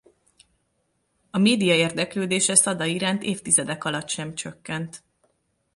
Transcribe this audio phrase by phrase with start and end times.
[1.31, 5.03] A média érdeklődése Szada iránt évtizedek alatt sem csökkent.